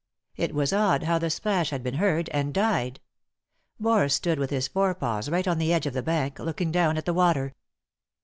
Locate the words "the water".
7.05-7.53